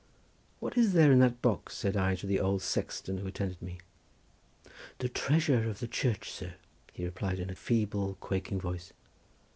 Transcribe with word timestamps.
"What 0.59 0.77
is 0.79 0.93
there 0.93 1.11
in 1.11 1.19
that 1.19 1.43
box?" 1.43 1.77
said 1.77 1.95
I 1.95 2.15
to 2.15 2.25
the 2.25 2.39
old 2.39 2.63
sexton 2.63 3.19
who 3.19 3.27
attended 3.27 3.61
me. 3.61 3.77
"The 4.97 5.09
treasure 5.09 5.69
of 5.69 5.77
the 5.79 5.87
church, 5.87 6.31
sir," 6.31 6.55
he 6.91 7.05
replied 7.05 7.37
in 7.37 7.51
a 7.51 7.55
feeble 7.55 8.17
quaking 8.19 8.59
voice. 8.59 8.93